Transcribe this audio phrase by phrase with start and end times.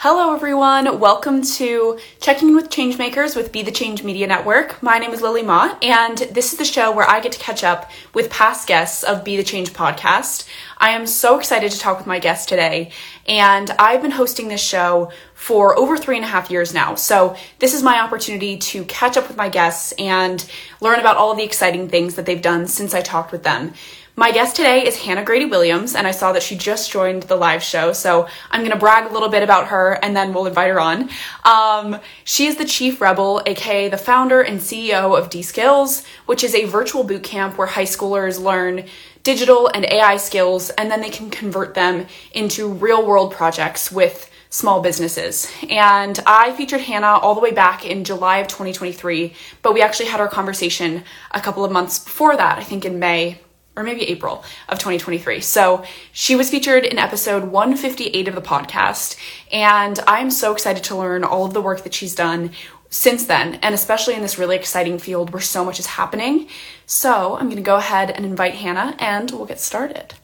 [0.00, 1.00] Hello, everyone.
[1.00, 4.82] Welcome to Checking In with Changemakers with Be the Change Media Network.
[4.82, 7.64] My name is Lily Ma, and this is the show where I get to catch
[7.64, 10.46] up with past guests of Be the Change podcast.
[10.76, 12.90] I am so excited to talk with my guest today,
[13.26, 16.94] and I've been hosting this show for over three and a half years now.
[16.96, 20.44] So, this is my opportunity to catch up with my guests and
[20.82, 23.72] learn about all the exciting things that they've done since I talked with them.
[24.18, 27.36] My guest today is Hannah Grady Williams, and I saw that she just joined the
[27.36, 30.70] live show, so I'm gonna brag a little bit about her and then we'll invite
[30.70, 31.10] her on.
[31.44, 36.54] Um, she is the Chief Rebel, aka the founder and CEO of d'Skills, which is
[36.54, 38.86] a virtual boot camp where high schoolers learn
[39.22, 44.30] digital and AI skills and then they can convert them into real world projects with
[44.48, 45.46] small businesses.
[45.68, 50.06] And I featured Hannah all the way back in July of 2023, but we actually
[50.06, 53.40] had our conversation a couple of months before that, I think in May
[53.76, 55.40] or maybe April of 2023.
[55.40, 59.16] So she was featured in episode 158 of the podcast,
[59.52, 62.50] and I'm so excited to learn all of the work that she's done
[62.88, 66.48] since then, and especially in this really exciting field where so much is happening.
[66.86, 70.14] So I'm going to go ahead and invite Hannah, and we'll get started.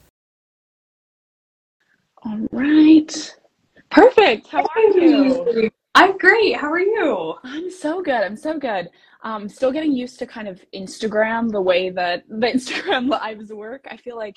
[2.24, 3.36] All right.
[3.90, 4.46] Perfect.
[4.46, 5.70] How are you?
[5.94, 6.56] I'm great.
[6.56, 7.34] How are you?
[7.42, 8.22] I'm so good.
[8.22, 8.88] I'm so good
[9.22, 13.86] um, still getting used to kind of Instagram, the way that the Instagram lives work.
[13.90, 14.36] I feel like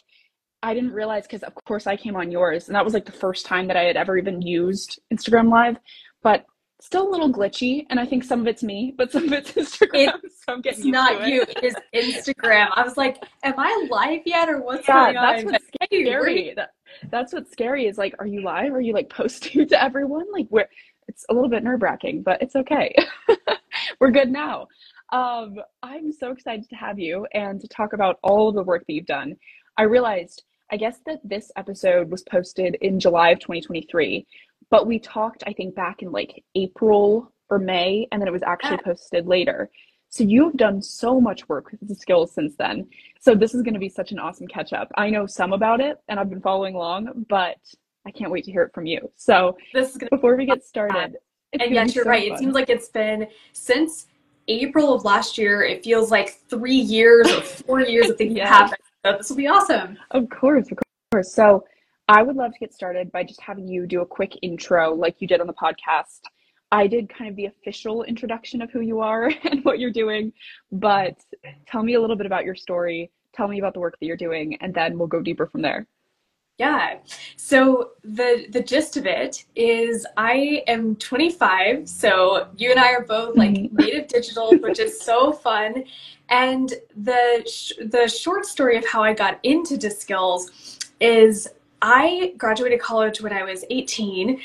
[0.64, 3.12] I didn't realize because, of course, I came on yours, and that was like the
[3.12, 5.78] first time that I had ever even used Instagram Live,
[6.24, 6.46] but
[6.82, 7.86] still a little glitchy.
[7.90, 10.20] And I think some of it's me, but some of it's Instagram.
[10.24, 11.30] It's, so it's not it.
[11.30, 12.70] you, it is Instagram.
[12.74, 15.52] I was like, am I live yet, or what's yeah, going that's on?
[15.52, 16.54] What's scary.
[16.56, 16.70] That,
[17.10, 18.74] that's what's scary is like, are you live?
[18.74, 20.26] Are you like posting to everyone?
[20.32, 20.70] Like, where?
[21.08, 22.96] It's a little bit nerve wracking, but it's okay.
[24.00, 24.68] we're good now.
[25.12, 28.94] Um, I'm so excited to have you and to talk about all the work that
[28.94, 29.36] you've done.
[29.78, 34.26] I realized, I guess, that this episode was posted in July of 2023,
[34.70, 38.44] but we talked, I think, back in like April or May, and then it was
[38.44, 39.70] actually posted later.
[40.10, 42.88] So you've done so much work with the skills since then.
[43.20, 44.90] So this is going to be such an awesome catch up.
[44.96, 47.58] I know some about it and I've been following along, but
[48.06, 49.12] I can't wait to hear it from you.
[49.16, 51.18] So this is gonna before we get started,
[51.54, 52.28] and yes, you're so right.
[52.30, 52.36] Fun.
[52.36, 54.08] It seems like it's been since
[54.48, 55.64] April of last year.
[55.64, 58.48] It feels like three years or four years of things yes.
[58.48, 58.82] happened.
[59.06, 59.98] So this will be awesome.
[60.12, 60.80] Of course, of
[61.12, 61.34] course.
[61.34, 61.66] So
[62.08, 65.16] I would love to get started by just having you do a quick intro like
[65.20, 66.22] you did on the podcast.
[66.72, 70.34] I did kind of the official introduction of who you are and what you're doing,
[70.72, 71.16] but
[71.68, 73.12] tell me a little bit about your story.
[73.34, 75.88] Tell me about the work that you're doing, and then we'll go deeper from there.
[76.58, 77.00] Yeah.
[77.36, 83.04] So the the gist of it is I am 25, so you and I are
[83.04, 83.76] both like mm-hmm.
[83.76, 85.84] native digital, which is so fun.
[86.30, 91.50] And the sh- the short story of how I got into d'Skills is
[91.82, 94.40] I graduated college when I was 18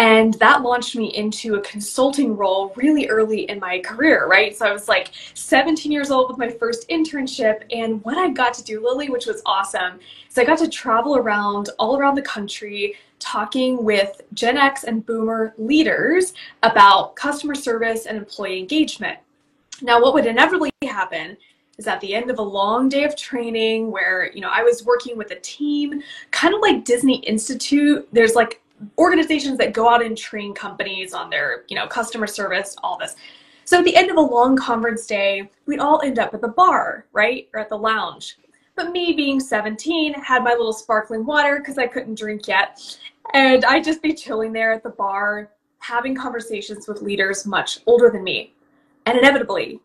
[0.00, 4.56] and that launched me into a consulting role really early in my career, right?
[4.56, 7.64] So I was like 17 years old with my first internship.
[7.70, 11.16] And what I got to do, Lily, which was awesome, is I got to travel
[11.16, 18.06] around all around the country talking with Gen X and Boomer leaders about customer service
[18.06, 19.18] and employee engagement.
[19.82, 21.36] Now, what would inevitably happen
[21.76, 24.84] is at the end of a long day of training where you know i was
[24.84, 28.60] working with a team kind of like disney institute there's like
[28.98, 33.16] organizations that go out and train companies on their, you know, customer service, all this.
[33.64, 36.48] So at the end of a long conference day, we'd all end up at the
[36.48, 37.48] bar, right?
[37.54, 38.38] Or at the lounge.
[38.74, 42.98] But me being 17, had my little sparkling water because I couldn't drink yet.
[43.34, 48.10] And I'd just be chilling there at the bar, having conversations with leaders much older
[48.10, 48.54] than me.
[49.06, 49.80] And inevitably,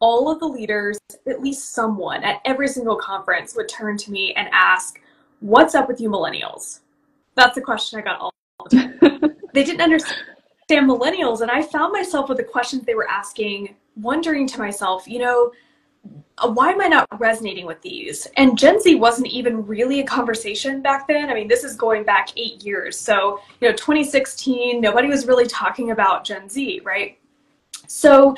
[0.00, 4.32] all of the leaders, at least someone at every single conference, would turn to me
[4.34, 5.00] and ask,
[5.40, 6.80] What's up with you millennials?
[7.36, 8.32] That's the question I got all
[8.70, 14.46] they didn't understand millennials and i found myself with the questions they were asking wondering
[14.46, 15.52] to myself you know
[16.38, 18.26] uh, why am i not resonating with these?
[18.36, 21.30] And gen z wasn't even really a conversation back then.
[21.30, 22.98] I mean this is going back eight years.
[22.98, 27.18] So you know 2016 nobody was really talking about gen z right?
[27.86, 28.36] So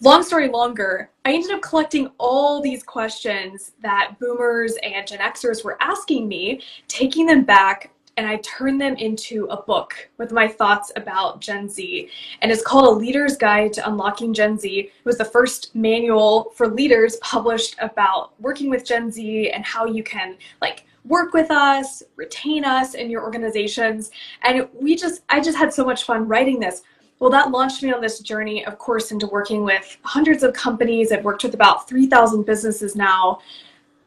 [0.00, 5.64] long story longer i ended up collecting all these questions that boomers and gen xers
[5.64, 10.46] were asking me taking them back and I turned them into a book with my
[10.46, 12.08] thoughts about Gen Z.
[12.42, 14.70] And it's called A Leader's Guide to Unlocking Gen Z.
[14.80, 19.86] It was the first manual for leaders published about working with Gen Z and how
[19.86, 24.10] you can like work with us, retain us in your organizations.
[24.42, 26.82] And we just I just had so much fun writing this.
[27.18, 31.12] Well, that launched me on this journey, of course, into working with hundreds of companies.
[31.12, 33.38] I've worked with about 3,000 businesses now.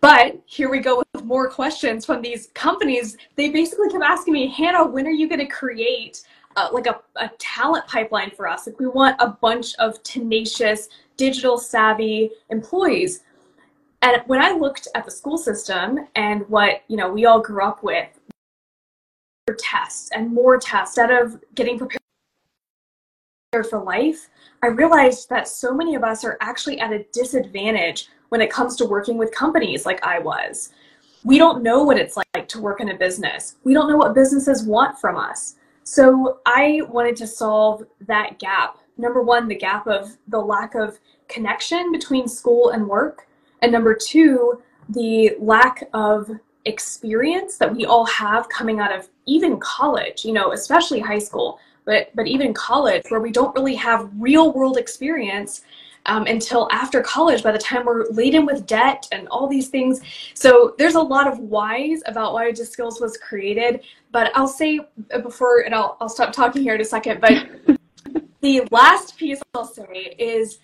[0.01, 3.17] But here we go more questions from these companies.
[3.35, 6.23] They basically kept asking me, Hannah, when are you going to create
[6.57, 8.65] uh, like a, a talent pipeline for us.
[8.65, 13.21] Like we want a bunch of tenacious, digital savvy employees.
[14.01, 17.63] And when I looked at the school system and what you know we all grew
[17.63, 18.09] up with,
[19.59, 22.01] tests and more tests instead of getting prepared
[23.69, 24.27] for life,
[24.61, 28.75] I realized that so many of us are actually at a disadvantage when it comes
[28.77, 30.69] to working with companies like I was.
[31.23, 33.55] We don't know what it's like to work in a business.
[33.63, 35.55] We don't know what businesses want from us.
[35.83, 38.77] So I wanted to solve that gap.
[38.97, 43.27] Number one, the gap of the lack of connection between school and work.
[43.61, 46.29] And number two, the lack of
[46.65, 51.59] experience that we all have coming out of even college, you know, especially high school,
[51.85, 55.61] but but even college where we don't really have real world experience
[56.07, 60.01] um, until after college by the time we're laden with debt and all these things.
[60.33, 63.81] So there's a lot of whys about why d'Skills was created
[64.11, 64.79] but i'll say
[65.13, 67.33] uh, before and i'll, I'll stop talking here in a second but
[68.41, 70.59] the last piece i'll say is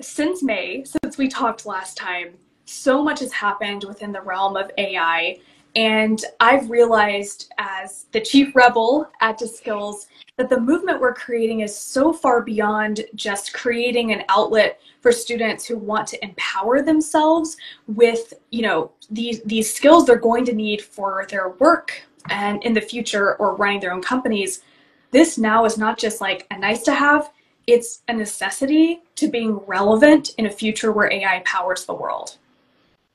[0.00, 2.34] since may since we talked last time
[2.64, 5.38] so much has happened within the realm of ai
[5.76, 10.06] and I've realized as the chief rebel at d'Skills
[10.38, 15.66] that the movement we're creating is so far beyond just creating an outlet for students
[15.66, 17.58] who want to empower themselves
[17.88, 22.72] with, you know, these these skills they're going to need for their work and in
[22.72, 24.62] the future or running their own companies.
[25.10, 27.30] This now is not just like a nice to have,
[27.66, 32.38] it's a necessity to being relevant in a future where AI powers the world.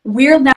[0.04, 0.54] We're now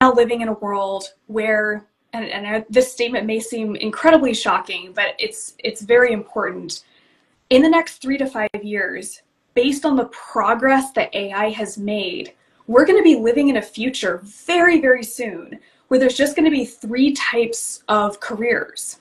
[0.00, 5.14] now living in a world where and, and this statement may seem incredibly shocking but
[5.18, 6.84] it's it's very important.
[7.50, 9.22] In the next three to five years
[9.54, 12.32] based on the progress that ai has made
[12.66, 15.58] we're going to be living in a future very very soon
[15.88, 19.00] where there's just going to be three types of careers.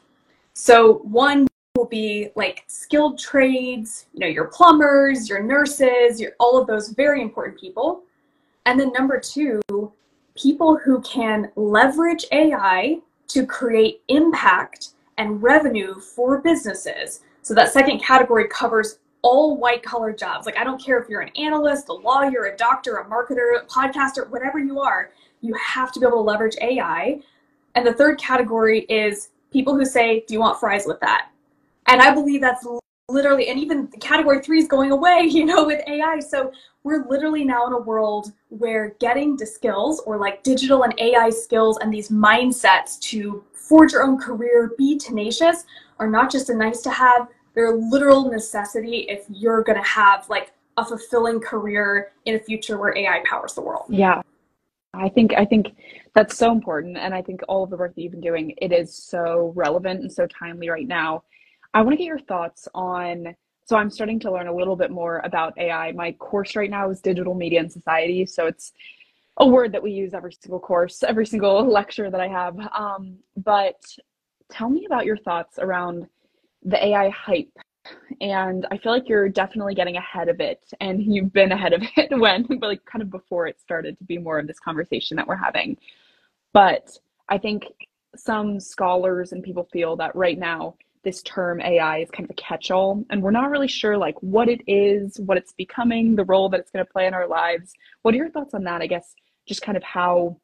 [0.56, 6.60] So one will be like skilled trades you know your plumbers your nurses your all
[6.60, 8.04] of those very important people.
[8.66, 9.62] And then number two
[10.40, 17.22] people who can leverage AI to create impact and revenue for businesses.
[17.42, 20.46] So that second category covers all white collar jobs.
[20.46, 23.66] Like I don't care if you're an analyst, a lawyer, a doctor, a marketer, a
[23.66, 27.20] podcaster, whatever you are, you have to be able to leverage AI.
[27.76, 31.30] And the third category is people who say, "Do you want fries with that?"
[31.88, 32.66] And I believe that's
[33.10, 36.20] literally and even category 3 is going away, you know, with AI.
[36.20, 36.52] So
[36.84, 41.30] we're literally now in a world where getting the skills or like digital and AI
[41.30, 45.66] skills and these mindsets to forge your own career, be tenacious,
[46.00, 49.88] are not just a nice to have, they're a literal necessity if you're going to
[49.88, 53.86] have like a fulfilling career in a future where AI powers the world.
[53.90, 54.22] Yeah.
[54.94, 55.76] I think I think
[56.16, 58.72] that's so important and I think all of the work that you've been doing it
[58.72, 61.24] is so relevant and so timely right now.
[61.74, 63.36] I want to get your thoughts on
[63.70, 65.92] so I'm starting to learn a little bit more about AI.
[65.92, 68.26] My course right now is digital media and society.
[68.26, 68.74] So it's
[69.38, 72.58] a word that we use every single course, every single lecture that I have.
[72.76, 73.80] Um, but
[74.52, 76.08] tell me about your thoughts around
[76.64, 77.56] the AI hype.
[78.22, 81.84] And I feel like you're definitely getting ahead of it, and you've been ahead of
[81.96, 85.16] it when, but like kind of before it started to be more of this conversation
[85.18, 85.78] that we're having.
[86.54, 86.90] But
[87.30, 87.66] I think
[88.16, 90.74] some scholars and people feel that right now
[91.04, 94.50] this term AI is kind of a catch-all, and we're not really sure like what
[94.50, 97.74] it is, what it's becoming, the role that it's going to play in our lives.
[98.02, 98.82] What are your thoughts on that?
[98.82, 99.16] I guess
[99.48, 100.38] just kind of how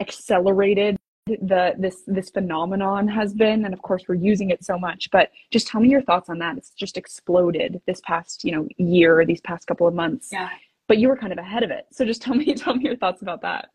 [0.00, 0.96] accelerated
[1.26, 3.64] the this this phenomenon has been?
[3.64, 6.38] And of course we're using it so much but just tell me your thoughts on
[6.38, 6.56] that.
[6.56, 10.30] It's just exploded this past you know year these past couple of months.
[10.32, 10.48] Yeah.
[10.86, 11.86] But you were kind of ahead of it.
[11.92, 13.70] So just tell me tell me your thoughts about that.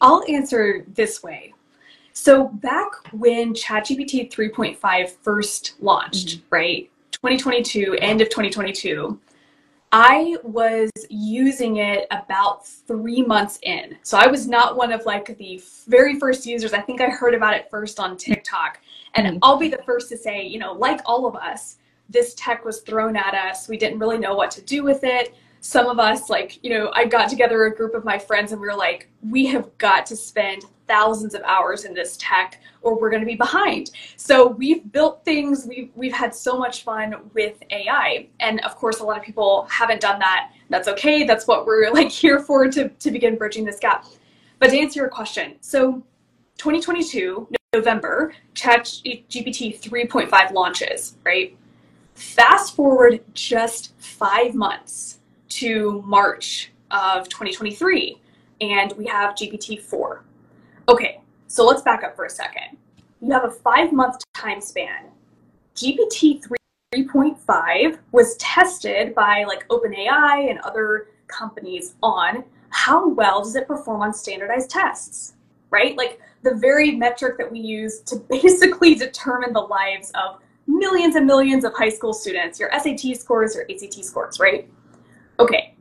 [0.00, 1.54] I'll answer this way
[2.16, 6.46] so back when ChatGPT 3.5 first launched, mm-hmm.
[6.48, 6.90] right?
[7.12, 9.20] 2022, end of 2022,
[9.92, 13.98] I was using it about three months in.
[14.02, 16.72] So I was not one of like the very first users.
[16.72, 18.80] I think I heard about it first on TikTok.
[19.14, 19.38] And mm-hmm.
[19.42, 21.76] I'll be the first to say, you know, like all of us,
[22.08, 23.68] this tech was thrown at us.
[23.68, 25.34] We didn't really know what to do with it
[25.66, 28.60] some of us like you know i got together a group of my friends and
[28.60, 32.98] we were like we have got to spend thousands of hours in this tech or
[32.98, 33.90] we're going to be behind.
[34.16, 39.00] So we've built things we've, we've had so much fun with ai and of course
[39.00, 40.52] a lot of people haven't done that.
[40.70, 41.24] That's okay.
[41.24, 44.06] That's what we're like here for to, to begin bridging this gap.
[44.60, 46.02] But to answer your question so
[46.58, 51.56] 2022 november chat gpt 3.5 launches right?
[52.14, 55.18] Fast forward just five months
[55.48, 58.20] to March of 2023,
[58.60, 60.20] and we have GPT-4.
[60.88, 62.76] Okay, so let's back up for a second.
[63.20, 65.06] You have a five month time span
[65.76, 66.42] GPT
[66.94, 74.00] 3.5 was tested by like OpenAI and other companies on how well does it perform
[74.00, 75.34] on standardized tests,
[75.70, 75.96] right?
[75.96, 81.26] Like the very metric that we use to basically determine the lives of millions and
[81.26, 84.68] millions of high school students, your SAT scores, your ACT scores, right?
[85.38, 85.74] Okay,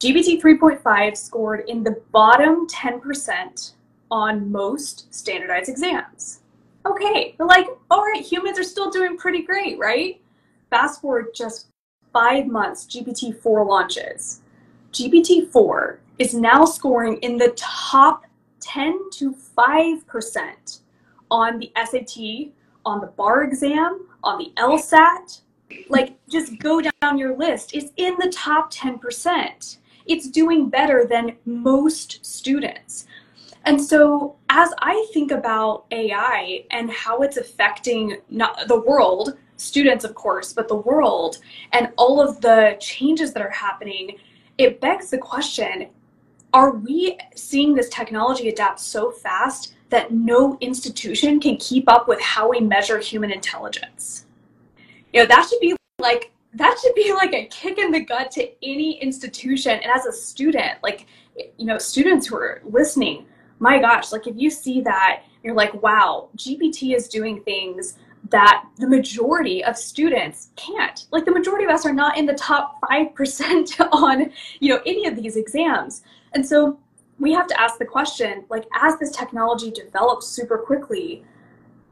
[0.00, 3.72] GPT 3.5 scored in the bottom 10%
[4.10, 6.40] on most standardized exams.
[6.86, 10.20] Okay, they're like, all right, humans are still doing pretty great, right?
[10.70, 11.68] Fast forward just
[12.12, 14.42] five months, GPT 4 launches.
[14.92, 18.24] GPT 4 is now scoring in the top
[18.60, 20.80] 10 to 5%
[21.30, 22.52] on the SAT,
[22.84, 25.40] on the bar exam, on the LSAT.
[25.88, 27.74] Like, just go down your list.
[27.74, 29.78] It's in the top 10%.
[30.06, 33.06] It's doing better than most students.
[33.64, 40.04] And so, as I think about AI and how it's affecting not the world, students,
[40.04, 41.38] of course, but the world,
[41.72, 44.18] and all of the changes that are happening,
[44.58, 45.88] it begs the question
[46.52, 52.20] are we seeing this technology adapt so fast that no institution can keep up with
[52.20, 54.26] how we measure human intelligence?
[55.14, 58.30] You know, that should be like that should be like a kick in the gut
[58.32, 61.06] to any institution and as a student like
[61.56, 63.26] you know students who are listening
[63.58, 67.96] my gosh like if you see that you're like wow gpt is doing things
[68.30, 71.06] that the majority of students can't.
[71.10, 74.30] Like the majority of us are not in the top 5% on
[74.60, 76.02] you know any of these exams.
[76.32, 76.78] And so
[77.18, 81.24] we have to ask the question like as this technology develops super quickly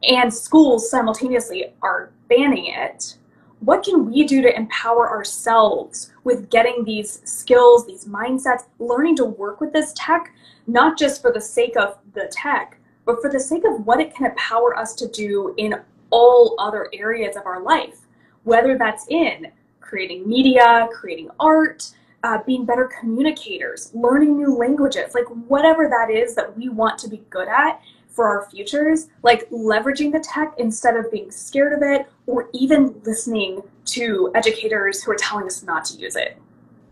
[0.03, 3.17] and schools simultaneously are banning it
[3.63, 9.23] what can we do to empower ourselves with getting these skills, these mindsets, learning to
[9.23, 10.33] work with this tech,
[10.67, 14.13] not just for the sake of the tech, but for the sake of what it
[14.13, 15.75] can empower us to do in
[16.09, 17.99] all other areas of our life,
[18.43, 19.49] whether that's in
[19.79, 21.89] creating media, creating art,
[22.23, 27.07] uh, being better communicators, learning new languages, like whatever that is that we want to
[27.07, 27.81] be good at
[28.13, 32.95] for our futures, like leveraging the tech instead of being scared of it or even
[33.03, 36.37] listening to educators who are telling us not to use it.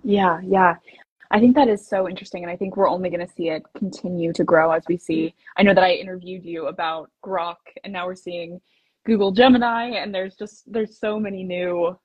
[0.04, 0.76] Yeah, yeah.
[1.30, 2.44] I think that is so interesting.
[2.44, 5.34] And I think we're only going to see it continue to grow as we see.
[5.58, 8.60] I know that I interviewed you about Grok, and now we're seeing
[9.06, 11.98] Google Gemini, and there's just, there's so many new,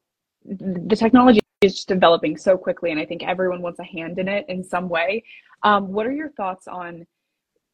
[0.45, 2.91] the technology is just developing so quickly.
[2.93, 5.25] And I think everyone wants a hand in it in some way.
[5.63, 7.07] Um, what are your thoughts on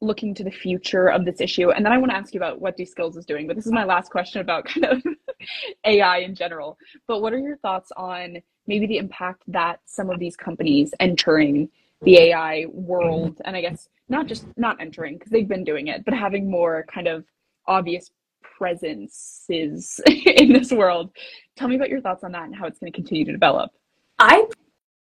[0.03, 1.71] looking to the future of this issue?
[1.71, 3.73] And then I want to ask you about what d'Skills is doing, but this is
[3.73, 5.03] my last question about kind of
[5.85, 6.77] AI in general.
[7.07, 11.69] But what are your thoughts on maybe the impact that some of these companies entering
[12.03, 16.05] the AI world, and I guess not just not entering because they've been doing it,
[16.05, 17.25] but having more kind of
[17.67, 18.11] obvious
[18.43, 21.11] presences in this world.
[21.57, 23.71] Tell me about your thoughts on that and how it's going to continue to develop.
[24.19, 24.47] I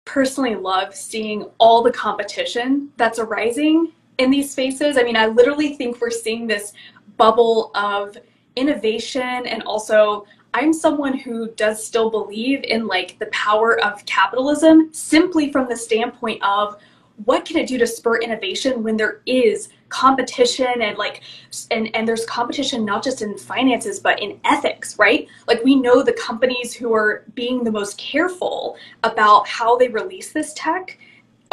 [0.05, 3.91] personally love seeing all the competition that's arising
[4.23, 4.97] in these spaces.
[4.97, 6.73] I mean, I literally think we're seeing this
[7.17, 8.17] bubble of
[8.55, 10.25] innovation and also
[10.55, 15.75] I'm someone who does still believe in like the power of capitalism simply from the
[15.75, 16.77] standpoint of
[17.25, 21.21] what can it do to spur innovation when there is competition and like
[21.69, 26.01] and and there's competition not just in finances but in ethics right like we know
[26.01, 30.97] the companies who are being the most careful about how they release this tech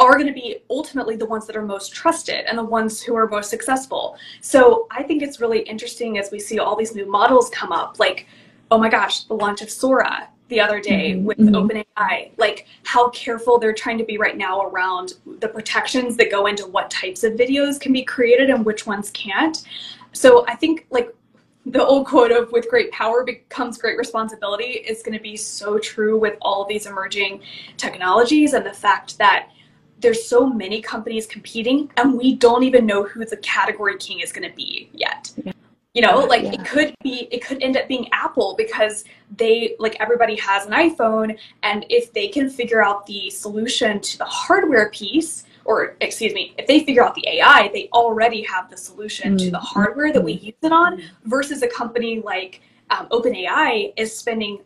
[0.01, 3.15] are going to be ultimately the ones that are most trusted and the ones who
[3.15, 4.17] are most successful.
[4.41, 7.99] So I think it's really interesting as we see all these new models come up,
[7.99, 8.27] like,
[8.71, 11.25] oh my gosh, the launch of Sora the other day mm-hmm.
[11.25, 11.55] with mm-hmm.
[11.55, 16.47] OpenAI, like how careful they're trying to be right now around the protections that go
[16.47, 19.63] into what types of videos can be created and which ones can't.
[20.13, 21.15] So I think like
[21.65, 25.77] the old quote of with great power becomes great responsibility is going to be so
[25.77, 27.41] true with all these emerging
[27.77, 29.49] technologies and the fact that
[30.01, 34.31] there's so many companies competing and we don't even know who the category king is
[34.31, 35.53] going to be yet yeah.
[35.93, 36.53] you know like yeah.
[36.53, 39.03] it could be it could end up being apple because
[39.37, 44.17] they like everybody has an iphone and if they can figure out the solution to
[44.17, 48.69] the hardware piece or excuse me if they figure out the ai they already have
[48.69, 49.37] the solution mm-hmm.
[49.37, 49.79] to the mm-hmm.
[49.79, 54.59] hardware that we use it on versus a company like um, OpenAI is spending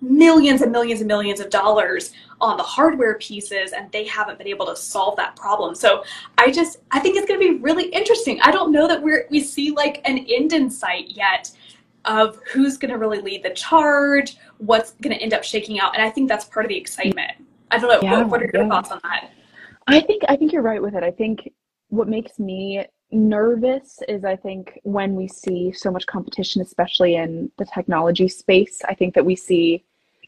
[0.00, 4.46] millions and millions and millions of dollars on the hardware pieces and they haven't been
[4.46, 5.74] able to solve that problem.
[5.74, 6.04] So
[6.38, 8.40] i just i think it's going to be really interesting.
[8.42, 11.50] I don't know that we're we see like an end in sight yet
[12.04, 15.94] of who's going to really lead the charge what's going to end up shaking out
[15.94, 17.32] and i think that's part of the excitement.
[17.70, 18.68] I don't know yeah, what, what, are your yeah.
[18.68, 19.30] thoughts on that?
[19.86, 21.02] I think i think you're right with it.
[21.02, 21.50] I think
[21.88, 27.50] what makes me nervous is I think when we see so much competition, especially in
[27.58, 28.80] the technology space.
[28.86, 29.84] I think that we see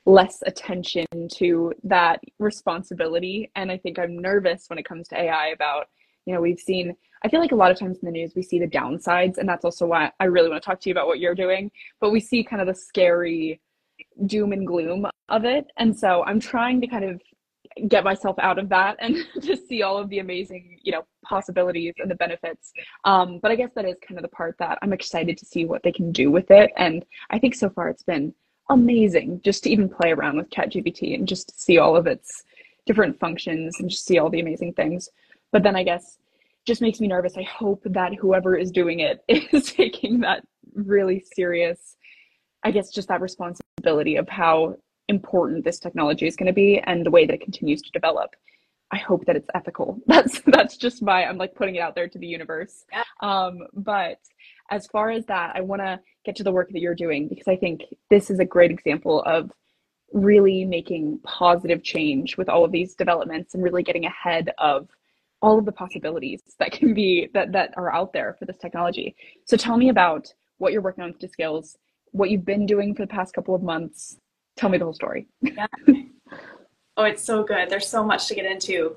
[0.07, 3.51] less attention to that responsibility.
[3.57, 5.89] And I think I'm nervous when it comes to AI about,
[6.25, 8.43] you know, we've seen, I feel like a lot of times in the news, we
[8.43, 9.39] see the downsides.
[9.39, 11.71] And that's also why I really want to talk to you about what you're doing.
[12.01, 13.61] But we see kind of the scary
[14.27, 15.67] doom and gloom of it.
[15.77, 17.21] And so I'm trying to kind of
[17.89, 21.93] get myself out of that and just see all of the amazing you know possibilities
[21.99, 22.73] and the benefits
[23.05, 25.65] um, but i guess that is kind of the part that i'm excited to see
[25.65, 28.33] what they can do with it and i think so far it's been
[28.71, 32.45] amazing just to even play around with ChatGPT and just see all of its
[32.85, 35.09] different functions and just see all the amazing things.
[35.53, 36.19] But then I guess
[36.67, 37.37] just makes me nervous.
[37.37, 41.97] I hope that whoever is doing it is taking that really serious,
[42.65, 44.77] I guess, just that responsibility of how
[45.09, 48.35] important this technology is going to be and the way that it continues to develop.
[48.93, 49.99] I hope that it's ethical.
[50.07, 52.85] That's that's just my I'm like putting it out there to the universe.
[53.21, 54.21] Um, but
[54.71, 57.49] as far as that, I want to get to the work that you're doing because
[57.49, 59.51] I think this is a great example of
[60.13, 64.89] really making positive change with all of these developments and really getting ahead of
[65.43, 69.15] all of the possibilities that can be that that are out there for this technology.
[69.45, 71.77] So tell me about what you're working on with d'Skills,
[72.13, 74.17] what you've been doing for the past couple of months.
[74.57, 75.27] Tell me the whole story.
[75.43, 75.67] Yeah.
[76.99, 77.69] Oh, it's so good.
[77.69, 78.97] There's so much to get into.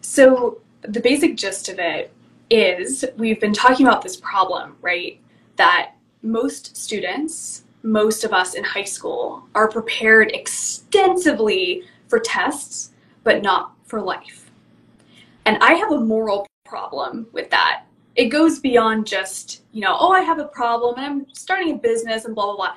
[0.00, 2.10] So the basic gist of it
[2.48, 5.20] is we've been talking about this problem, right?
[5.56, 5.92] That
[6.22, 12.92] most students, most of us in high school, are prepared extensively for tests,
[13.24, 14.50] but not for life.
[15.44, 17.84] And I have a moral problem with that.
[18.16, 21.78] It goes beyond just, you know, oh, I have a problem and I'm starting a
[21.78, 22.74] business and blah, blah, blah.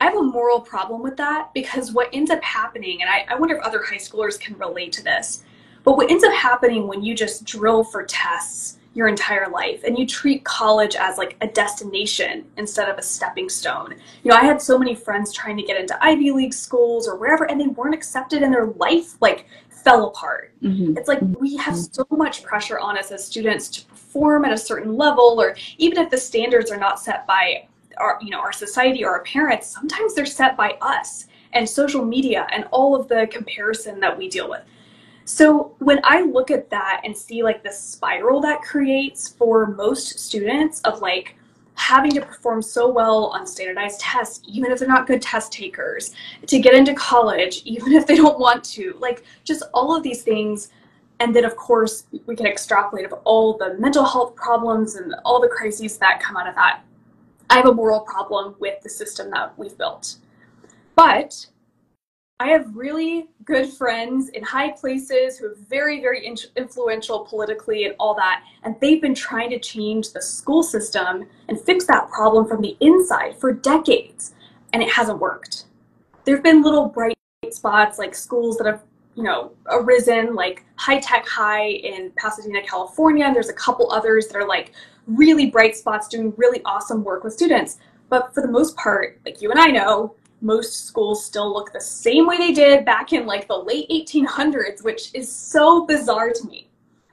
[0.00, 3.38] I have a moral problem with that because what ends up happening, and I, I
[3.38, 5.44] wonder if other high schoolers can relate to this,
[5.84, 9.98] but what ends up happening when you just drill for tests your entire life and
[9.98, 13.94] you treat college as like a destination instead of a stepping stone.
[14.24, 17.16] You know, I had so many friends trying to get into Ivy League schools or
[17.16, 20.52] wherever and they weren't accepted and their life like fell apart.
[20.62, 20.98] Mm-hmm.
[20.98, 24.58] It's like we have so much pressure on us as students to perform at a
[24.58, 27.68] certain level or even if the standards are not set by
[28.00, 32.04] our you know our society or our parents, sometimes they're set by us and social
[32.04, 34.62] media and all of the comparison that we deal with.
[35.24, 40.18] So when I look at that and see like the spiral that creates for most
[40.18, 41.36] students of like
[41.74, 46.14] having to perform so well on standardized tests, even if they're not good test takers,
[46.46, 50.22] to get into college, even if they don't want to, like just all of these
[50.22, 50.70] things.
[51.20, 55.40] And then, of course, we can extrapolate of all the mental health problems and all
[55.40, 56.82] the crises that come out of that.
[57.50, 60.16] I have a moral problem with the system that we've built.
[60.94, 61.46] But
[62.38, 67.84] I have really good friends in high places who are very, very in- influential politically
[67.84, 68.44] and all that.
[68.62, 72.76] And they've been trying to change the school system and fix that problem from the
[72.80, 74.32] inside for decades.
[74.72, 75.64] And it hasn't worked.
[76.24, 77.16] There have been little bright
[77.50, 78.84] spots like schools that have,
[79.16, 83.24] you know, arisen, like High Tech High in Pasadena, California.
[83.24, 84.72] And there's a couple others that are like
[85.16, 87.78] really bright spots doing really awesome work with students.
[88.08, 91.80] But for the most part, like you and I know, most schools still look the
[91.80, 96.46] same way they did back in like the late 1800s, which is so bizarre to
[96.46, 96.68] me.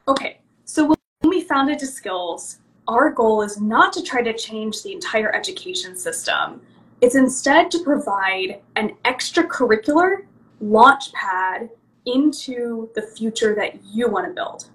[0.08, 0.98] Okay, so when
[1.30, 6.62] we founded Skills, our goal is not to try to change the entire education system.
[7.02, 10.26] It's instead to provide an extracurricular
[10.62, 11.70] launch pad
[12.06, 14.70] into the future that you want to build.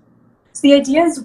[0.53, 1.25] So the idea is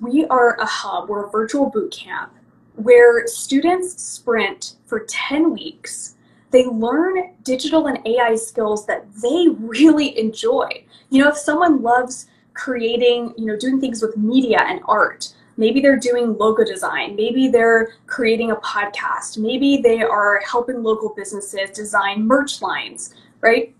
[0.00, 2.32] we are a hub, we're a virtual boot camp
[2.76, 6.14] where students sprint for 10 weeks
[6.50, 10.84] they learn digital and AI skills that they really enjoy.
[11.10, 15.80] You know, if someone loves creating, you know, doing things with media and art, maybe
[15.80, 21.70] they're doing logo design, maybe they're creating a podcast, maybe they are helping local businesses
[21.70, 23.74] design merch lines, right?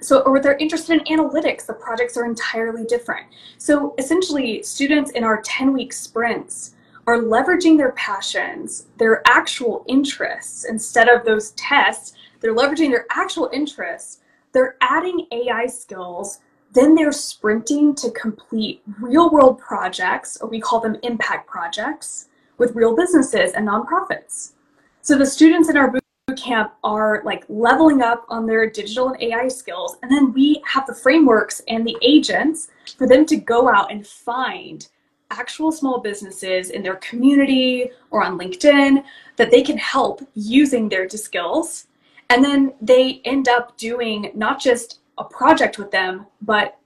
[0.00, 3.26] So, or they're interested in analytics, the projects are entirely different.
[3.58, 6.74] So, essentially, students in our 10 week sprints
[7.06, 13.50] are leveraging their passions, their actual interests, instead of those tests, they're leveraging their actual
[13.52, 14.20] interests.
[14.52, 16.40] They're adding AI skills.
[16.72, 22.74] Then they're sprinting to complete real world projects, or we call them impact projects, with
[22.74, 24.52] real businesses and nonprofits.
[25.02, 25.90] So the students in our
[26.40, 29.96] camp are like leveling up on their digital and AI skills.
[30.02, 34.06] And then we have the frameworks and the agents for them to go out and
[34.06, 34.88] find
[35.30, 39.04] actual small businesses in their community or on LinkedIn
[39.36, 41.86] that they can help using their skills.
[42.30, 46.78] And then they end up doing not just a project with them, but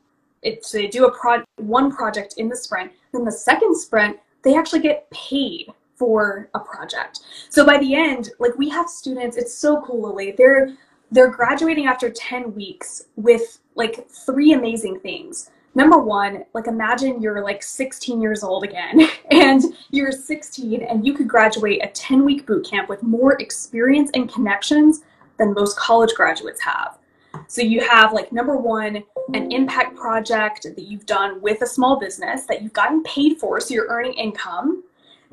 [0.42, 2.92] it's they do a pro- one project in the sprint.
[3.12, 5.68] Then the second sprint, they actually get paid
[6.04, 7.20] for a project.
[7.48, 10.34] So by the end, like we have students, it's so cool, Lily.
[10.36, 10.74] They're
[11.10, 15.50] they're graduating after 10 weeks with like three amazing things.
[15.74, 21.14] Number one, like imagine you're like 16 years old again and you're 16 and you
[21.14, 25.02] could graduate a 10 week boot camp with more experience and connections
[25.38, 26.98] than most college graduates have.
[27.46, 31.98] So you have like number one, an impact project that you've done with a small
[31.98, 34.84] business that you've gotten paid for, so you're earning income.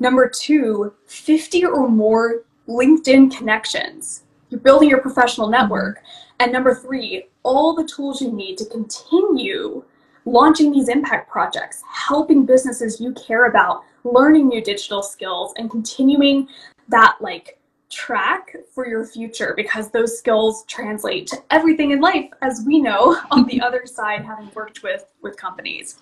[0.02, 4.24] Number two, 50 or more LinkedIn connections.
[4.50, 6.02] You're building your professional network.
[6.40, 9.84] And number three, all the tools you need to continue
[10.24, 16.48] launching these impact projects, helping businesses you care about, learning new digital skills, and continuing
[16.88, 22.64] that like track for your future because those skills translate to everything in life as
[22.66, 25.98] we know on the other side having worked with with companies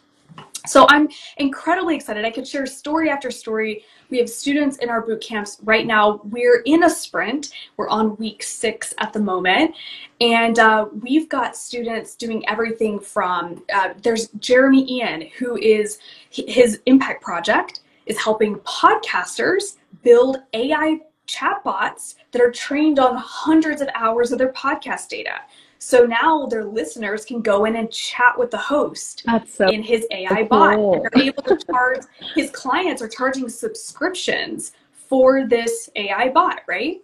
[0.67, 2.25] so i'm incredibly excited.
[2.25, 3.85] I could share story after story.
[4.11, 6.21] We have students in our boot camps right now.
[6.25, 7.51] We're in a sprint.
[7.77, 9.75] We're on week six at the moment.
[10.21, 15.99] And uh, we've got students doing everything from uh, there's jeremy ian who is
[16.31, 23.89] his impact project is helping podcasters build ai chatbots that are trained on hundreds of
[23.95, 25.35] hours of their podcast data.
[25.83, 30.07] So now their listeners can go in and chat with the host so in his
[30.11, 30.47] AI cool.
[30.47, 30.79] bot.
[30.79, 32.03] And they're able to charge
[32.35, 37.01] his clients are charging subscriptions for this AI bot, right?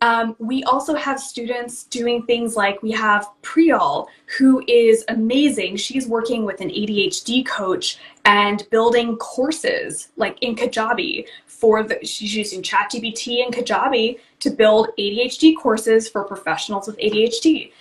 [0.00, 5.76] Um, we also have students doing things like we have Priyal, who is amazing.
[5.76, 12.34] She's working with an ADHD coach and building courses like in Kajabi for the, she's
[12.34, 17.72] using ChatGPT and Kajabi to build ADHD courses for professionals with ADHD.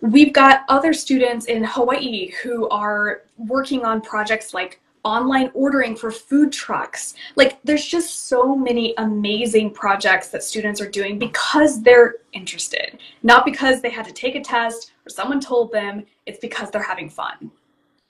[0.00, 6.10] We've got other students in Hawaii who are working on projects like online ordering for
[6.10, 7.14] food trucks.
[7.36, 13.44] Like there's just so many amazing projects that students are doing because they're interested, not
[13.44, 17.10] because they had to take a test or someone told them, it's because they're having
[17.10, 17.50] fun.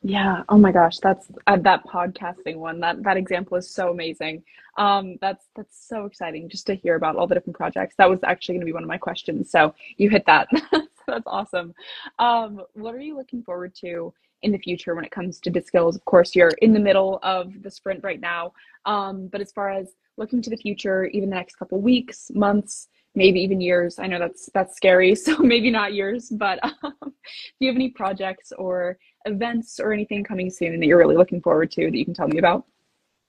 [0.07, 0.43] Yeah.
[0.51, 2.79] Oh my gosh, that's uh, that podcasting one.
[2.79, 4.45] That that example is so amazing.
[4.77, 7.95] Um, that's that's so exciting just to hear about all the different projects.
[7.97, 9.51] That was actually going to be one of my questions.
[9.51, 10.49] So you hit that.
[11.07, 11.75] that's awesome.
[12.19, 14.12] Um, what are you looking forward to
[14.43, 15.97] in the future when it comes to skills?
[15.97, 18.53] Of course, you're in the middle of the sprint right now.
[18.85, 22.88] Um, but as far as looking to the future, even the next couple weeks, months,
[23.14, 23.99] maybe even years.
[23.99, 26.29] I know that's that's scary, so maybe not years.
[26.29, 27.12] But um, do
[27.61, 31.71] you have any projects or events or anything coming soon that you're really looking forward
[31.73, 32.65] to that you can tell me about?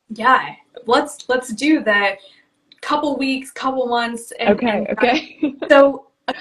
[0.10, 0.54] Yeah,
[0.86, 2.18] let's let's do that.
[2.82, 4.32] Couple weeks, couple months.
[4.40, 4.86] And, okay.
[4.88, 5.56] And, okay.
[5.70, 6.36] so a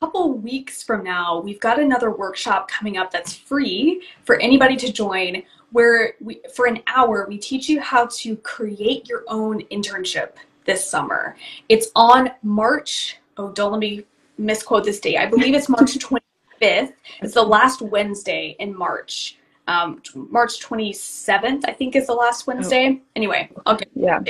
[0.00, 4.92] couple weeks from now, we've got another workshop coming up that's free for anybody to
[4.92, 5.42] join.
[5.72, 10.30] Where we, for an hour, we teach you how to create your own internship
[10.64, 11.36] this summer.
[11.68, 13.18] It's on March.
[13.36, 14.04] Oh, don't let me
[14.38, 15.16] misquote this date.
[15.16, 15.96] I believe it's March
[16.60, 16.92] 25th.
[17.22, 19.36] It's the last Wednesday in March.
[19.66, 22.98] Um, March 27th, I think, is the last Wednesday.
[23.00, 23.06] Oh.
[23.16, 24.20] Anyway, I'll yeah.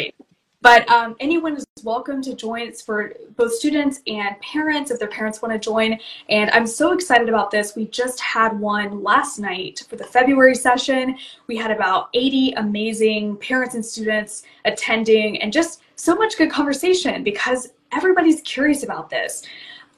[0.62, 2.60] But um, anyone is welcome to join.
[2.68, 5.98] It's for both students and parents if their parents want to join.
[6.28, 7.74] And I'm so excited about this.
[7.74, 11.16] We just had one last night for the February session.
[11.46, 17.24] We had about 80 amazing parents and students attending and just so much good conversation
[17.24, 19.42] because everybody's curious about this.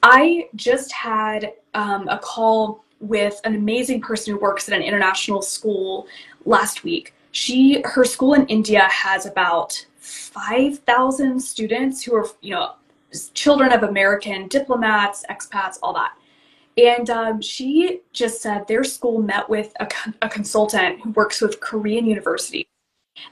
[0.01, 5.41] I just had um, a call with an amazing person who works at an international
[5.41, 6.07] school
[6.45, 7.13] last week.
[7.31, 12.73] She, her school in India has about 5,000 students who are, you know,
[13.33, 16.13] children of American diplomats, expats, all that.
[16.77, 19.87] And um, she just said their school met with a,
[20.21, 22.65] a consultant who works with Korean universities.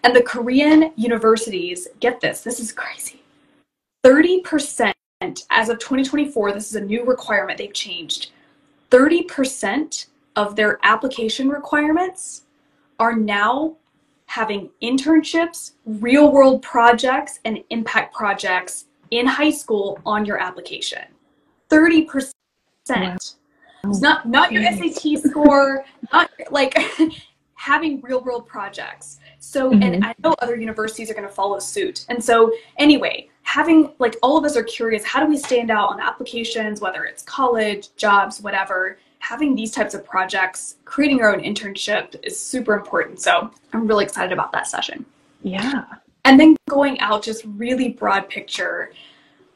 [0.04, 3.24] And the Korean universities, get this, this is crazy.
[4.06, 4.94] 30%
[5.50, 8.32] as of 2024, this is a new requirement they've changed.
[8.90, 12.44] 30% of their application requirements
[13.00, 13.76] are now
[14.26, 21.04] having internships, real world projects, and impact projects in high school on your application.
[21.70, 22.32] 30%.
[22.90, 23.18] Wow.
[23.86, 26.78] It's not not your SAT score, not like
[27.56, 29.20] having real world projects.
[29.40, 29.84] So, mm-hmm.
[29.84, 32.06] and I know other universities are going to follow suit.
[32.10, 35.90] And so, anyway, having like all of us are curious how do we stand out
[35.90, 41.42] on applications, whether it's college, jobs, whatever, having these types of projects, creating our own
[41.42, 43.20] internship is super important.
[43.20, 45.06] So I'm really excited about that session.
[45.44, 45.86] Yeah.
[46.26, 48.92] And then going out, just really broad picture.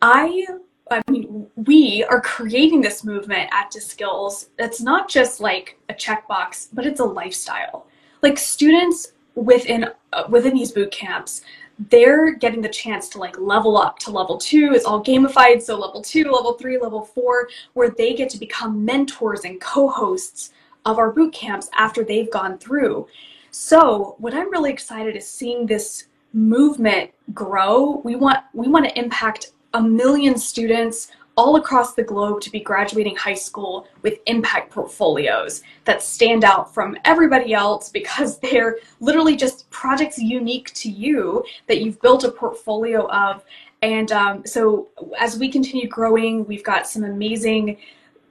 [0.02, 0.46] I
[0.92, 4.50] I mean, we are creating this movement at d'Skills.
[4.60, 7.88] It's not just like a checkbox, but it's a lifestyle.
[8.22, 11.42] Like students within uh, within these boot camps,
[11.90, 14.72] they're getting the chance to like level up to level two.
[14.74, 15.62] It's all gamified.
[15.62, 20.52] So level two, level three, level four, where they get to become mentors and co-hosts
[20.86, 23.08] of our boot camps after they've gone through.
[23.52, 28.02] So what I'm really excited is seeing this movement grow.
[28.04, 32.60] We want we want to impact a million students all across the globe to be
[32.60, 39.36] graduating high school with impact portfolios that stand out from everybody else because they're literally
[39.36, 43.44] just projects unique to you that you've built a portfolio of.
[43.82, 44.88] And um, so
[45.20, 47.78] as we continue growing, we've got some amazing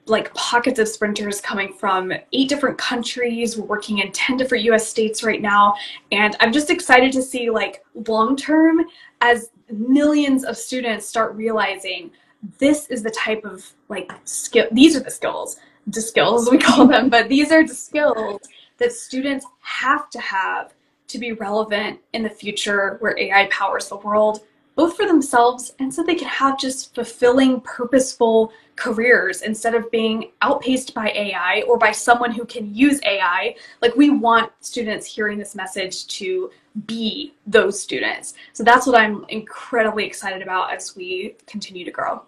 [0.07, 3.57] like pockets of sprinters coming from eight different countries.
[3.57, 5.75] We're working in 10 different US states right now.
[6.11, 8.85] And I'm just excited to see like long term
[9.21, 12.11] as millions of students start realizing
[12.59, 16.85] this is the type of like skill these are the skills the skills we call
[16.85, 18.41] them but these are the skills
[18.77, 20.73] that students have to have
[21.07, 24.41] to be relevant in the future where ai powers the world
[24.75, 30.31] both for themselves and so they can have just fulfilling purposeful careers instead of being
[30.41, 35.37] outpaced by ai or by someone who can use ai like we want students hearing
[35.37, 36.51] this message to
[36.87, 38.33] be those students.
[38.51, 42.21] So that's what i'm incredibly excited about as we continue to grow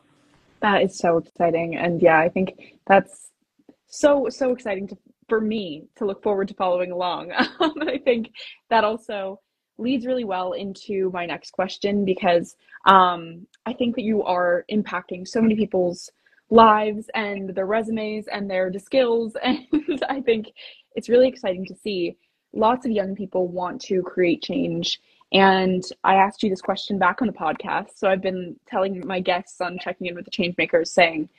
[0.61, 1.75] that is so exciting.
[1.75, 3.31] And yeah, I think that's
[3.87, 4.97] so, so exciting to,
[5.29, 7.31] for me to look forward to following along.
[7.59, 8.31] Um, I think
[8.69, 9.39] that also
[9.77, 15.27] leads really well into my next question because um, I think that you are impacting
[15.27, 16.09] so many people's
[16.49, 19.35] lives and their resumes and their skills.
[19.43, 20.47] And I think
[20.95, 22.17] it's really exciting to see
[22.53, 24.99] lots of young people want to create change
[25.33, 27.89] and I asked you this question back on the podcast.
[27.95, 31.29] So I've been telling my guests on checking in with the change makers saying,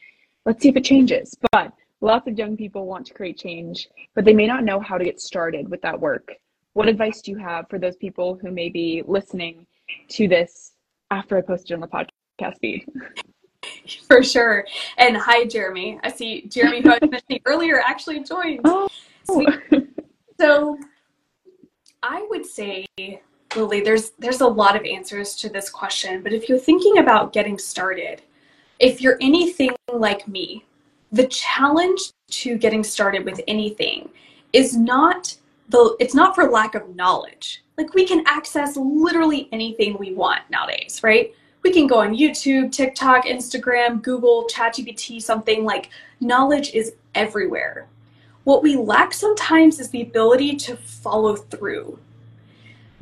[0.45, 1.35] let's see if it changes.
[1.53, 4.99] But lots of young people want to create change, but they may not know how
[4.99, 6.35] to get started with that work.
[6.75, 9.67] What advice do you have for those people who may be listening
[10.11, 10.73] to this
[11.11, 12.87] after I posted on the podcast feed?
[14.07, 14.67] For sure.
[14.99, 15.99] And hi, Jeremy.
[16.05, 18.61] I see Jeremy, who I mentioned earlier, actually joined.
[18.65, 18.89] Oh.
[20.41, 20.79] So
[22.03, 22.87] I would say
[23.57, 27.33] Lily, there's there's a lot of answers to this question, but if you're thinking about
[27.33, 28.23] getting started,
[28.79, 30.65] if you're anything like me,
[31.13, 34.11] the challenge to getting started with anything
[34.53, 35.37] is not
[35.69, 37.63] the it's not for lack of knowledge.
[37.77, 41.33] Like we can access literally anything we want nowadays, right?
[41.63, 47.89] We can go on YouTube, TikTok, Instagram, Google, ChatGPT, something like knowledge is everywhere.
[48.45, 51.99] What we lack sometimes is the ability to follow through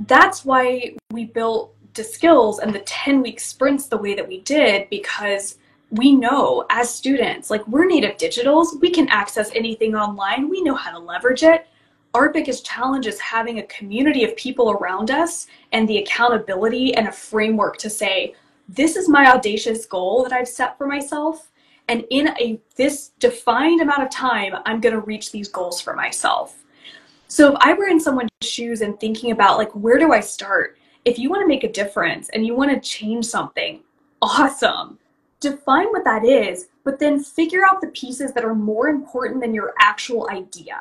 [0.00, 4.40] that's why we built the skills and the 10 week sprints the way that we
[4.40, 5.58] did because
[5.90, 10.74] we know as students, like we're native digitals, we can access anything online, we know
[10.74, 11.66] how to leverage it.
[12.14, 17.08] Our biggest challenge is having a community of people around us and the accountability and
[17.08, 18.34] a framework to say,
[18.68, 21.50] this is my audacious goal that I've set for myself.
[21.88, 25.94] And in a this defined amount of time, I'm going to reach these goals for
[25.94, 26.64] myself.
[27.28, 30.78] So if I were in someone's shoes and thinking about like where do I start?
[31.04, 33.82] If you want to make a difference and you want to change something,
[34.22, 34.98] awesome.
[35.40, 39.54] Define what that is, but then figure out the pieces that are more important than
[39.54, 40.80] your actual idea.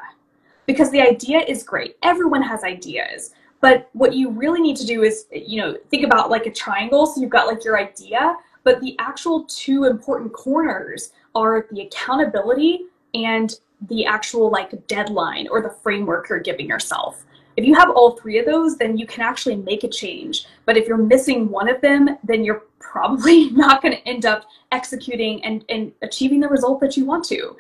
[0.66, 1.98] Because the idea is great.
[2.02, 3.32] Everyone has ideas.
[3.62, 7.06] But what you really need to do is, you know, think about like a triangle.
[7.06, 12.86] So you've got like your idea, but the actual two important corners are the accountability
[13.14, 13.60] and
[13.90, 17.26] the actual like deadline or the framework you're giving yourself.
[17.58, 20.46] If you have all three of those, then you can actually make a change.
[20.66, 24.46] But if you're missing one of them, then you're probably not going to end up
[24.72, 27.56] executing and, and achieving the result that you want to.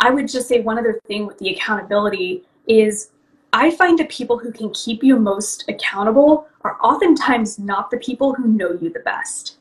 [0.00, 3.10] I would just say one other thing with the accountability is
[3.52, 8.32] I find the people who can keep you most accountable are oftentimes not the people
[8.34, 9.58] who know you the best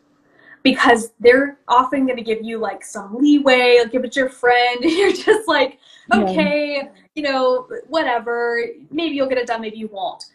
[0.63, 4.29] because they're often going to give you like some leeway, like give it to your
[4.29, 5.79] friend, you're just like,
[6.13, 6.89] okay, yeah.
[7.15, 8.63] you know, whatever.
[8.91, 10.25] Maybe you'll get it done, maybe you won't.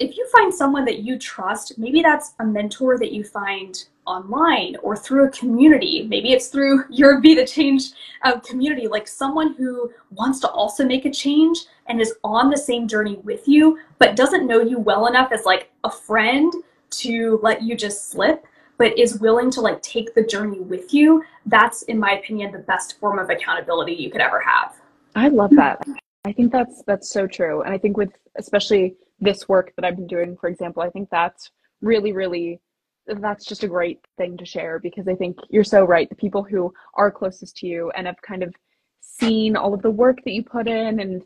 [0.00, 4.76] If you find someone that you trust, maybe that's a mentor that you find online
[4.82, 6.06] or through a community.
[6.08, 7.90] Maybe it's through your Be the Change
[8.22, 12.56] uh, community, like someone who wants to also make a change and is on the
[12.56, 16.52] same journey with you, but doesn't know you well enough as like a friend
[16.90, 18.46] to let you just slip
[18.78, 22.58] but is willing to like take the journey with you, that's in my opinion the
[22.58, 24.74] best form of accountability you could ever have.
[25.14, 25.82] I love that.
[26.24, 27.62] I think that's that's so true.
[27.62, 31.08] And I think with especially this work that I've been doing, for example, I think
[31.10, 32.60] that's really, really
[33.06, 36.08] that's just a great thing to share because I think you're so right.
[36.08, 38.54] The people who are closest to you and have kind of
[39.00, 41.22] seen all of the work that you put in and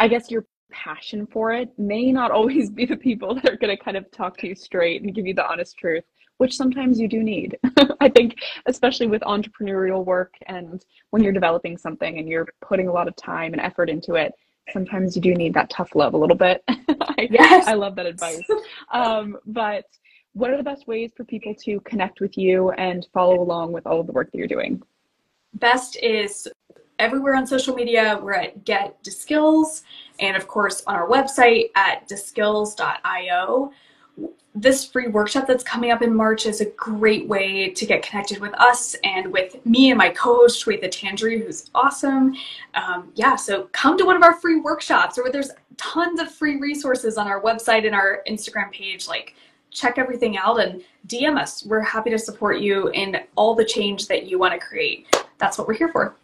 [0.00, 3.76] I guess your passion for it may not always be the people that are going
[3.76, 6.04] to kind of talk to you straight and give you the honest truth
[6.38, 7.58] which sometimes you do need.
[8.00, 12.92] I think, especially with entrepreneurial work and when you're developing something and you're putting a
[12.92, 14.32] lot of time and effort into it,
[14.72, 16.62] sometimes you do need that tough love a little bit.
[16.68, 17.66] I, yes.
[17.66, 18.42] I love that advice.
[18.92, 19.84] Um, but
[20.32, 23.86] what are the best ways for people to connect with you and follow along with
[23.86, 24.82] all of the work that you're doing?
[25.54, 26.48] Best is
[26.98, 28.18] everywhere on social media.
[28.20, 29.82] We're at Get Skills,
[30.18, 33.70] and of course on our website at deskills.io
[34.54, 38.38] this free workshop that's coming up in March is a great way to get connected
[38.38, 42.34] with us and with me and my co-host Shweta Tandri, who's awesome.
[42.74, 46.60] Um, yeah, so come to one of our free workshops, or there's tons of free
[46.60, 49.08] resources on our website and our Instagram page.
[49.08, 49.34] Like,
[49.72, 51.66] check everything out and DM us.
[51.66, 55.06] We're happy to support you in all the change that you want to create.
[55.38, 56.14] That's what we're here for.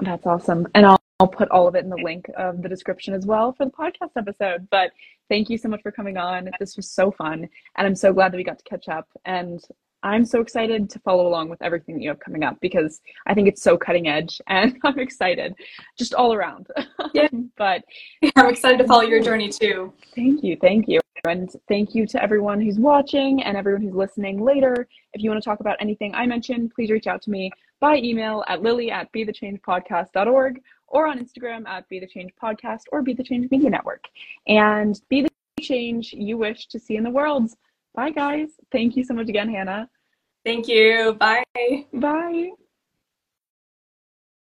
[0.00, 0.97] That's awesome, and I'll.
[1.20, 3.72] I'll put all of it in the link of the description as well for the
[3.72, 4.68] podcast episode.
[4.70, 4.92] But
[5.28, 6.48] thank you so much for coming on.
[6.60, 7.48] This was so fun.
[7.76, 9.08] And I'm so glad that we got to catch up.
[9.24, 9.60] And
[10.04, 13.34] I'm so excited to follow along with everything that you have coming up because I
[13.34, 15.54] think it's so cutting edge and I'm excited
[15.98, 16.68] just all around.
[17.14, 17.26] Yeah.
[17.56, 17.82] but
[18.36, 19.92] I'm excited to follow your journey too.
[20.14, 20.56] Thank you.
[20.60, 21.00] Thank you.
[21.24, 24.86] And thank you to everyone who's watching and everyone who's listening later.
[25.14, 27.50] If you want to talk about anything I mentioned, please reach out to me
[27.80, 32.06] by email at lily at be the change bethechangepodcast.org or on Instagram at Be the
[32.06, 34.04] Change Podcast or Be the Change Media Network.
[34.46, 35.28] And be the
[35.60, 37.50] change you wish to see in the world.
[37.94, 38.48] Bye, guys.
[38.70, 39.88] Thank you so much again, Hannah.
[40.44, 41.16] Thank you.
[41.18, 41.44] Bye.
[41.92, 42.52] Bye.